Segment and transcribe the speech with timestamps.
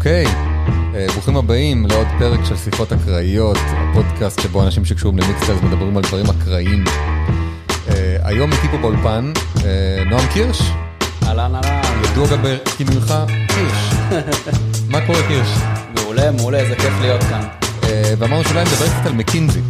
[0.00, 0.26] אוקיי,
[0.94, 6.02] אה, ברוכים הבאים לעוד פרק של שיחות אקראיות, הפודקאסט שבו אנשים שקשורים למיקסטרס מדברים על
[6.02, 6.84] דברים אקראיים.
[7.88, 9.32] אה, היום איתי פה באולפן
[9.64, 10.60] אה, נועם קירש,
[11.22, 13.14] אהלן אהלן, ידוע גם בכינויך
[13.48, 13.94] קירש.
[14.92, 15.48] מה קורה קירש?
[15.94, 17.42] מעולה מעולה, איזה כיף להיות כאן.
[17.82, 19.60] אה, ואמרנו שאולי נדבר קצת על מקינזי.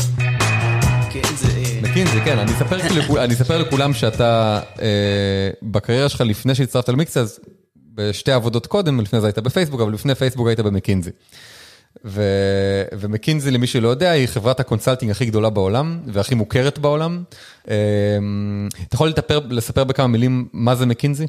[1.83, 7.41] מקינזי, כן, אני אספר, לכול, אני אספר לכולם שאתה אה, בקריירה שלך לפני שהצטרפת למיקסטרס,
[7.95, 11.10] בשתי עבודות קודם, לפני זה היית בפייסבוק, אבל לפני פייסבוק היית במקינזי.
[12.05, 12.23] ו...
[12.92, 17.23] ומקינזי, למי שלא יודע, היא חברת ה consulting הכי גדולה בעולם, והכי מוכרת בעולם.
[17.70, 17.77] אה,
[18.88, 21.27] אתה יכול לטפר, לספר בכמה מילים מה זה מקינזי?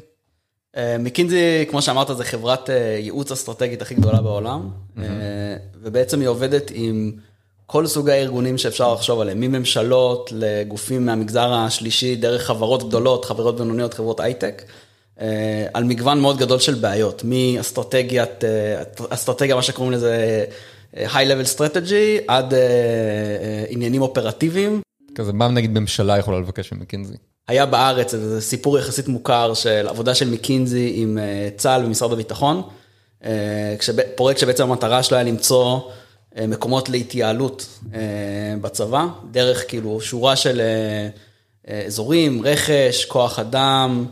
[0.76, 4.68] אה, מקינזי, כמו שאמרת, זה חברת אה, ייעוץ אסטרטגית הכי גדולה בעולם,
[4.98, 5.04] אה,
[5.82, 7.12] ובעצם היא עובדת עם
[7.66, 13.94] כל סוגי הארגונים שאפשר לחשוב עליהם, מממשלות לגופים מהמגזר השלישי, דרך חברות גדולות, חברות בינוניות,
[13.94, 14.62] חברות הייטק.
[15.22, 20.44] אה, על מגוון מאוד גדול של בעיות, מאסטרטגיית, אה, אסטרטגיה, מה שקוראים לזה
[20.96, 22.54] אה, high level strategy, עד
[23.68, 24.80] עניינים אופרטיביים.
[25.14, 27.14] כזה, מה נגיד ממשלה יכולה לבקש ממקינזי?
[27.48, 31.18] היה בארץ איזה סיפור יחסית מוכר של עבודה של מקינזי עם
[31.56, 32.62] צה"ל ומשרד הביטחון,
[34.14, 35.80] פרויקט שבעצם המטרה שלו היה למצוא
[36.48, 37.78] מקומות להתייעלות
[38.60, 40.62] בצבא, דרך כאילו שורה של
[41.86, 44.06] אזורים, רכש, כוח אדם,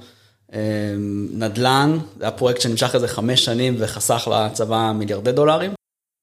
[1.33, 5.73] נדל"ן, זה היה פרויקט שנמשך איזה חמש שנים וחסך לצבא מיליארדי דולרים.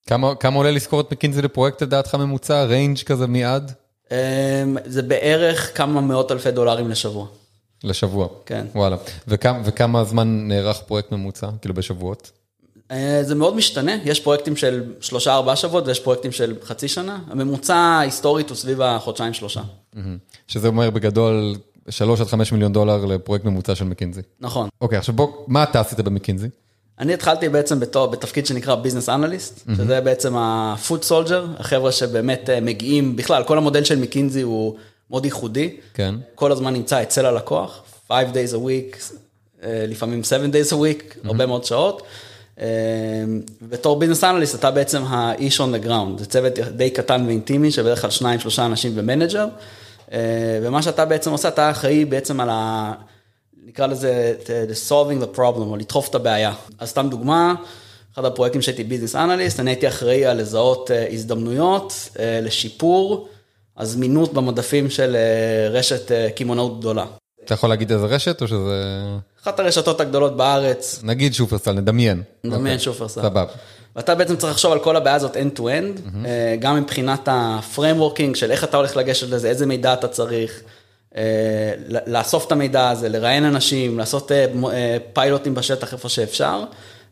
[0.07, 2.63] כמה, כמה עולה לשכור את מקינזי לפרויקט לדעתך ממוצע?
[2.63, 3.71] range כזה מ-עד?
[4.11, 7.27] אה, זה בערך כמה מאות אלפי דולרים לשבוע.
[7.83, 8.27] לשבוע.
[8.45, 8.65] כן.
[8.75, 8.97] וואלה.
[9.27, 11.47] וכמה, וכמה זמן נערך פרויקט ממוצע?
[11.61, 12.31] כאילו בשבועות?
[12.91, 17.19] אה, זה מאוד משתנה, יש פרויקטים של שלושה ארבעה שבועות ויש פרויקטים של חצי שנה,
[17.29, 19.61] הממוצע היסטורית הוא סביב החודשיים שלושה.
[20.47, 21.55] שזה אומר בגדול
[21.89, 24.21] 3 עד 5 מיליון דולר לפרויקט ממוצע של מקינזי.
[24.39, 24.69] נכון.
[24.81, 26.47] אוקיי, עכשיו בוא, מה אתה עשית במקינזי?
[26.99, 32.49] אני התחלתי בעצם בתור, בתפקיד שנקרא business analyst, שזה בעצם ה- foot soldier, החבר'ה שבאמת
[32.49, 34.75] אה, מגיעים, בכלל כל המודל של מקינזי הוא
[35.09, 36.15] מאוד ייחודי, כן.
[36.35, 39.13] כל הזמן נמצא אצל הלקוח, 5 days a week,
[39.63, 42.01] אה, לפעמים 7 days a week, הרבה מאוד שעות.
[42.59, 42.65] אה,
[43.61, 48.01] בתור business analyst אתה בעצם האיש on the ground, זה צוות די קטן ואינטימי, שבדרך
[48.01, 49.47] כלל שניים, שלושה אנשים ו manager,
[50.63, 52.93] ומה שאתה בעצם עושה, אתה אחראי בעצם על ה...
[53.65, 56.53] נקרא לזה the solving the problem, או לדחוף את הבעיה.
[56.79, 57.55] אז סתם דוגמה,
[58.13, 63.27] אחד הפרויקטים שהייתי ביזנס אנליסט, אני הייתי אחראי על לזהות אה, הזדמנויות אה, לשיפור
[63.77, 67.05] הזמינות במדפים של אה, רשת אה, קמעונאות גדולה.
[67.45, 69.03] אתה יכול להגיד איזה רשת או שזה...
[69.43, 72.23] אחת הרשתות הגדולות בארץ, נגיד שופרסל, נדמיין.
[72.43, 72.79] נדמיין אוקיי.
[72.79, 73.21] שופרסל.
[73.21, 73.45] סבבה.
[73.97, 78.35] ואתה בעצם צריך לחשוב על כל הבעיה הזאת end to end, אה, גם מבחינת ה-frameworking
[78.35, 80.61] של איך אתה הולך לגשת לזה, איזה מידע אתה צריך,
[81.15, 81.73] אה,
[82.07, 86.63] לאסוף את המידע הזה, לראיין אנשים, לעשות אה, פיילוטים בשטח איפה שאפשר,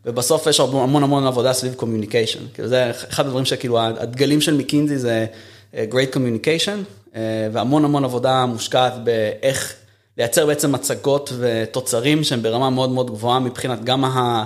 [0.04, 2.54] ובסוף יש המון המון עבודה סביב communication.
[2.54, 5.26] כאילו זה אחד הדברים שכאילו הדגלים של מקינזי זה
[5.74, 7.14] great communication,
[7.52, 9.74] והמון המון עבודה מושקעת באיך
[10.18, 14.44] לייצר בעצם מצגות ותוצרים שהם ברמה מאוד מאוד גבוהה מבחינת גם ה...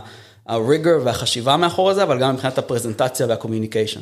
[0.51, 4.01] הריגר והחשיבה מאחורי זה, אבל גם מבחינת הפרזנטציה והקומיוניקיישן.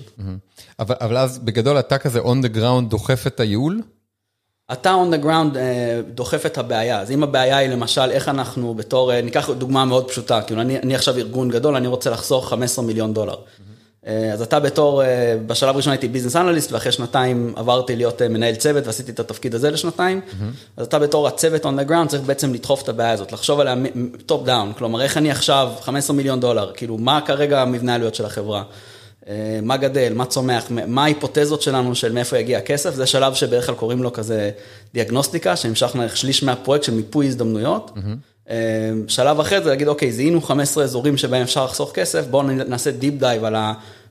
[0.79, 3.83] אבל, אבל אז בגדול אתה כזה on the ground דוחף את הייעול?
[4.73, 8.75] אתה on the ground אה, דוחף את הבעיה, אז אם הבעיה היא למשל איך אנחנו
[8.75, 12.49] בתור, אה, ניקח דוגמה מאוד פשוטה, כאילו אני, אני עכשיו ארגון גדול, אני רוצה לחסוך
[12.49, 13.35] 15 מיליון דולר.
[13.35, 13.78] אה,
[14.33, 18.55] אז אתה בתור, אה, בשלב הראשון הייתי business analyst, ואחרי שנתיים עברתי להיות אה, מנהל
[18.55, 20.21] צוות ועשיתי את התפקיד הזה לשנתיים,
[20.77, 23.75] אז אתה בתור הצוות on the ground צריך בעצם לדחוף את הבעיה הזאת, לחשוב עליה
[24.27, 28.25] top down, כלומר איך אני עכשיו 15 מיליון דולר, כאילו מה כרגע המבנה העלויות של
[28.25, 28.63] החברה.
[29.29, 33.67] אה, מה גדל, מה צומח, מה ההיפותזות שלנו של מאיפה יגיע הכסף, זה שלב שבדרך
[33.67, 34.51] כלל קוראים לו כזה
[34.95, 37.91] דיאגנוסטיקה, שנמשך נניח שליש מהפרויקט של מיפוי הזדמנויות.
[37.97, 38.03] אה,
[39.09, 43.15] שלב אחרי זה להגיד, אוקיי, זיהינו 15 אזורים שבהם אפשר לחסוך כסף, בואו נעשה deep
[43.15, 43.55] dive על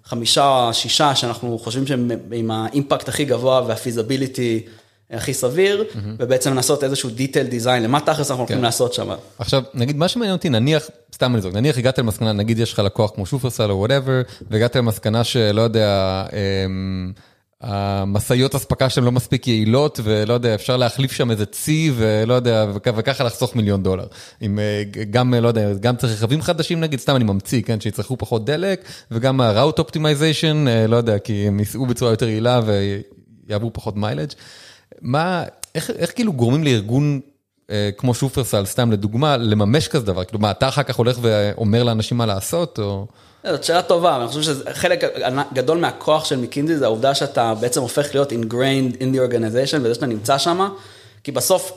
[0.05, 4.63] החמישה, שישה שאנחנו חושבים שהם עם ה impact הכי גבוה וה feasibility
[5.11, 5.83] הכי סביר,
[6.19, 9.09] ובעצם לעשות איזשהו detailed design, למה תכלס אנחנו הולכים לעשות שם.
[9.39, 12.79] עכשיו, נגיד, מה שמעניין אותי, נניח, סתם אני זוכר, נניח הגעת למסקנה, נגיד יש לך
[12.79, 17.11] לקוח כמו שופרסל או whatever, והגעת למסקנה שלא יודע, אמ,
[17.61, 22.65] המשאיות אספקה שלהם לא מספיק יעילות, ולא יודע, אפשר להחליף שם איזה צי, ולא יודע,
[22.75, 24.05] וכ- וככה לחסוך מיליון דולר.
[24.41, 27.79] עם אה, גם, אה, לא יודע, גם צריך רכבים חדשים נגיד, סתם אני ממציא, כן,
[27.79, 32.61] שיצרכו פחות דלק, וגם ה-route optimization, אה, לא יודע, כי הם ייסעו בצורה יותר יעילה
[33.47, 34.29] ויעברו פחות mileage.
[35.01, 35.43] מה,
[35.75, 37.19] איך, איך כאילו גורמים לארגון
[37.71, 40.23] אה, כמו שופרסל, סתם לדוגמה, לממש כזה דבר?
[40.23, 43.07] כאילו, מה, אתה אחר כך הולך ואומר לאנשים מה לעשות, או...
[43.45, 45.03] זאת שאלה טובה, אני חושב שחלק
[45.53, 49.93] גדול מהכוח של מקינזי זה העובדה שאתה בעצם הופך להיות ingrained in the organization וזה
[49.93, 50.69] שאתה נמצא שם,
[51.23, 51.71] כי בסוף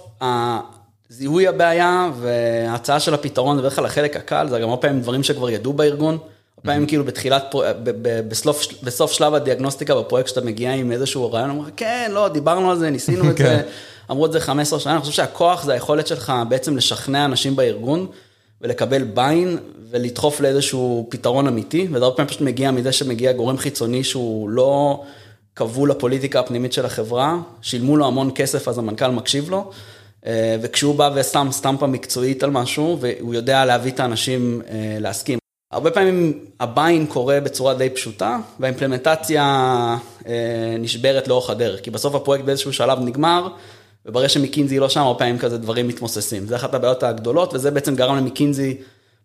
[1.09, 5.23] זיהוי הבעיה וההצעה של הפתרון זה בדרך כלל החלק הקל, זה גם הרבה פעמים דברים
[5.23, 6.19] שכבר ידעו בארגון,
[6.63, 7.55] פעמים כאילו בתחילת,
[8.29, 12.79] בסוף, בסוף שלב הדיאגנוסטיקה בפרויקט שאתה מגיע עם איזשהו רעיון, אומר, כן, לא, דיברנו על
[12.79, 13.45] זה, ניסינו את כן.
[13.45, 13.63] זה,
[14.11, 18.07] אמרו את זה 15 שנה, אני חושב שהכוח זה היכולת שלך בעצם לשכנע אנשים בארגון
[18.61, 19.59] ולקבל ביין
[19.91, 25.03] ולדחוף לאיזשהו פתרון אמיתי, וזה הרבה פעמים פשוט מגיע מזה שמגיע גורם חיצוני שהוא לא
[25.57, 29.71] כבול לפוליטיקה הפנימית של החברה, שילמו לו המון כסף אז המנכ"ל מקשיב לו,
[30.27, 35.39] אה, וכשהוא בא ושם סטמפה מקצועית על משהו, והוא יודע להביא את האנשים אה, להסכים.
[35.73, 39.45] הרבה פעמים הביין קורה בצורה די פשוטה, והאימפלמנטציה
[40.27, 43.49] אה, נשברת לאורך הדרך, כי בסוף הפרויקט באיזשהו שלב נגמר,
[44.07, 46.47] וברגע שמקינזי לא שם, הרבה פעמים כזה דברים מתמוססים.
[46.47, 48.77] זה אחת הבעיות הגדולות, וזה בעצם גרם למקינזי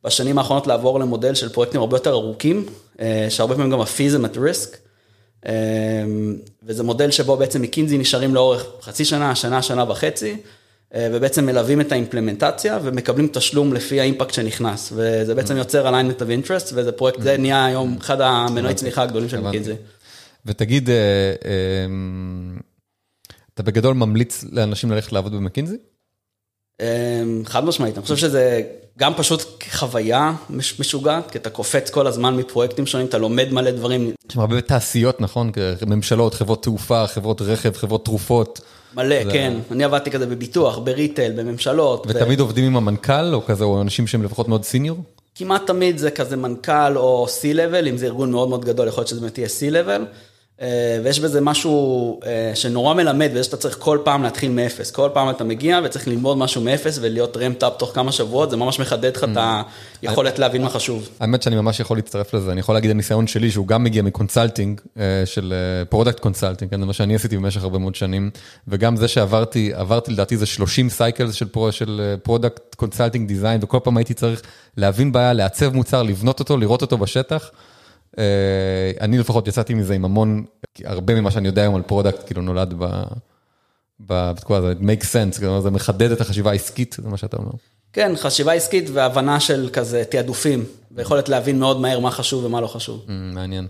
[0.03, 2.65] בשנים האחרונות לעבור למודל של פרויקטים הרבה יותר ארוכים,
[2.99, 4.77] אה, שהרבה פעמים גם הפיזם at risk.
[5.45, 5.53] אה,
[6.63, 10.37] וזה מודל שבו בעצם מקינזי נשארים לאורך חצי שנה, שנה, שנה וחצי,
[10.95, 16.45] אה, ובעצם מלווים את האימפלמנטציה ומקבלים תשלום לפי האימפקט שנכנס, וזה בעצם יוצר alignment of
[16.45, 19.39] interest, וזה פרויקט, זה נהיה היום אחד המנועי צמיחה הגדולים של.
[19.39, 19.73] מקינזי.
[20.45, 20.95] ותגיד, אה,
[23.55, 25.75] אתה בגדול ממליץ לאנשים ללכת לעבוד במקינזי?
[26.81, 28.61] אה, חד משמעית, אני חושב שזה
[28.99, 33.71] גם פשוט חוויה מש- משוגעת, כי אתה קופץ כל הזמן מפרויקטים שונים, אתה לומד מלא
[33.71, 35.51] דברים, יש הרבה תעשיות, נכון?
[35.87, 38.61] ממשלות, חברות תעופה, חברות רכב, חברות תרופות,
[38.95, 42.05] מלא, כן, אני עבדתי כזה בביטוח, בריטייל, בממשלות.
[42.07, 44.97] ו- ותמיד עובדים עם המנכ"ל, או כזה, או אנשים שהם לפחות מאוד סיניור?
[45.35, 49.07] כמעט תמיד זה כזה מנכ"ל או C-Level, אם זה ארגון מאוד מאוד גדול, יכול להיות
[49.07, 50.01] שזה באמת יהיה C-Level.
[50.61, 54.91] אה, ויש בזה משהו אה, שנורא מלמד, וזה שאתה צריך כל פעם להתחיל מאפס.
[54.91, 58.79] כל פעם אתה מגיע וצריך ללמוד משהו מאפס ולהיות ramp-up תוך כמה שבועות, זה ממש
[58.79, 59.37] מחדד לך את
[60.01, 61.09] היכולת להבין מה חשוב.
[61.19, 64.08] האמת שאני ממש יכול להצטרף לזה, אני יכול להגיד הניסיון שלי שהוא גם מגיע מ
[64.08, 65.53] consulting אה, של
[65.89, 68.29] product consulting, כן, זה מה שאני עשיתי במשך הרבה מאוד שנים,
[68.67, 71.33] וגם זה שעברתי, עברתי לדעתי זה 30 cycles
[71.71, 74.41] של product consulting design, וכל פעם הייתי צריך
[74.77, 77.49] להבין בעיה, לעצב מוצר, לבנות אותו, לראות אותו בשטח.
[78.17, 80.45] אה, אני לפחות יצאתי מזה עם המון,
[80.85, 82.73] הרבה ממה שאני יודע היום על product, כאילו נולד
[83.99, 87.51] בתקופה הזאת, make sense, כלומר, זה מחדד את החשיבה העסקית, זה מה שאתה אומר.
[87.93, 92.67] כן, חשיבה עסקית והבנה של כזה תעדופים, ויכולת להבין מאוד מהר מה חשוב ומה לא
[92.67, 93.05] חשוב.
[93.07, 93.67] Mm, מעניין.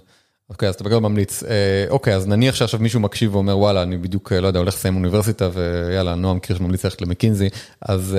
[0.50, 1.44] אוקיי, אז אתה בגדול ממליץ.
[1.44, 4.74] אה, אוקיי, אז נניח שעכשיו מישהו מקשיב ואומר, וואלה, אני בדיוק, אה, לא יודע, הולך
[4.74, 7.50] לסיים אוניברסיטה, ויאללה, נועם קירש ממליץ ללכת למקינזי,
[7.81, 8.18] אז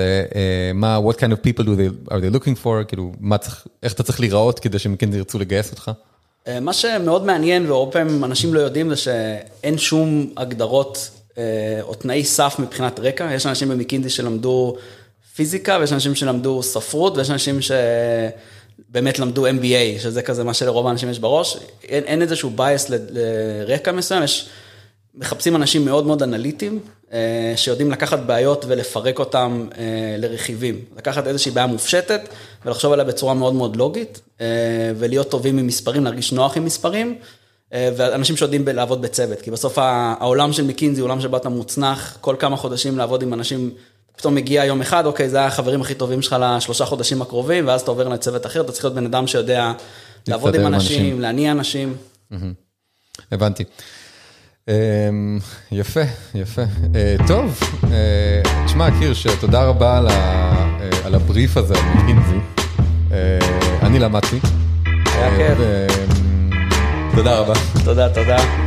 [0.74, 3.92] מה, what kind of people do they, are they looking for, כאילו, מה צריך, איך
[3.92, 5.90] אתה צריך להיראות כדי שמקינזי ירצו לגייס אותך?
[6.48, 11.42] אה, מה שמאוד מעניין, והרבה פעמים אנשים לא יודעים, זה שאין שום הגדרות אה,
[11.82, 13.28] או תנאי סף מבחינת רקע.
[13.34, 14.76] יש אנשים במקינזי שלמדו
[15.36, 21.10] פיזיקה, ויש אנשים שלמדו ספרות, ויש אנשים שבאמת למדו MBA, שזה כזה מה שלרוב האנשים
[21.10, 21.56] יש בראש.
[21.84, 22.50] אין, אין איזשהו
[22.90, 24.48] ל- לרקע מסוים, יש...
[25.16, 26.80] מחפשים אנשים מאוד מאוד אנליטיים,
[27.12, 30.80] אה, שיודעים לקחת בעיות ולפרק אותם אה, לרכיבים.
[30.96, 32.20] לקחת איזושהי בעיה מופשטת
[32.64, 34.46] ולחשוב עליה בצורה מאוד מאוד לוגית, אה,
[34.98, 37.18] ולהיות טובים עם מספרים, להרגיש נוח עם מספרים,
[37.72, 42.36] ואנשים שיודעים לעבוד בצוות, כי בסוף העולם של מקינזי הוא עולם שבו אתה מוצנח כל
[42.38, 43.70] כמה חודשים לעבוד עם אנשים,
[44.16, 47.90] פתאום מגיע יום אחד, אוקיי, זה החברים הכי טובים שלך לשלושה חודשים הקרובים, ואז אתה
[47.90, 49.72] עובר לצוות אחר, אתה צריך להיות בן אדם שיודע
[50.28, 51.20] לעבוד עם אנשים, אנשים.
[51.20, 51.96] להניע אנשים.
[53.32, 53.64] הבנתי.
[54.68, 55.38] אמ,
[55.72, 56.00] יפה,
[56.34, 56.62] יפה.
[56.94, 57.60] אה, טוב,
[57.92, 60.66] אה, תשמע, קירש, תודה רבה על אה,
[61.04, 62.38] על הבריף הזה, על מקינזי.
[63.82, 64.38] אני למדתי.
[65.06, 65.58] היה כיף.
[67.14, 67.54] תודה רבה.
[67.84, 68.65] תודה, תודה.